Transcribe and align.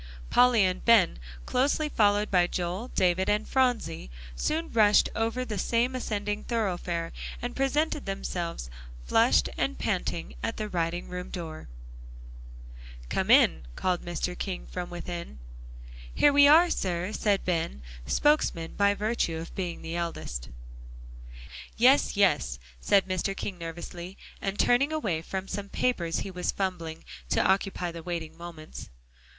Polly 0.31 0.65
and 0.65 0.83
Ben 0.83 1.19
closely 1.45 1.87
followed 1.87 2.31
by 2.31 2.47
Joel, 2.47 2.87
David 2.95 3.29
and 3.29 3.47
Phronsie 3.47 4.09
soon 4.35 4.73
rushed 4.73 5.09
over 5.15 5.45
the 5.45 5.59
same 5.59 5.93
ascending 5.93 6.43
thoroughfare, 6.43 7.11
and 7.39 7.55
presented 7.55 8.07
themselves, 8.07 8.71
flushed 9.05 9.47
and 9.59 9.77
panting, 9.77 10.33
at 10.41 10.57
the 10.57 10.67
writing 10.67 11.07
room 11.07 11.29
door. 11.29 11.67
"Come 13.09 13.29
in," 13.29 13.67
called 13.75 14.03
Mr. 14.03 14.35
King 14.35 14.65
from 14.65 14.89
within. 14.89 15.37
"Here 16.11 16.33
we 16.33 16.47
are, 16.47 16.71
sir," 16.71 17.11
said 17.11 17.45
Ben, 17.45 17.83
spokesman 18.07 18.73
by 18.73 18.95
virtue 18.95 19.37
of 19.37 19.53
being 19.53 19.83
the 19.83 19.95
eldest. 19.95 20.49
"Yes, 21.77 22.17
yes," 22.17 22.57
said 22.79 23.07
Mr. 23.07 23.37
King 23.37 23.59
nervously, 23.59 24.17
and 24.41 24.57
turning 24.57 24.91
away 24.91 25.21
from 25.21 25.47
some 25.47 25.69
papers 25.69 26.21
he 26.21 26.31
was 26.31 26.49
fumbling 26.51 27.03
to 27.29 27.43
occupy 27.47 27.91
the 27.91 28.01
waiting 28.01 28.35
moments. 28.35 28.89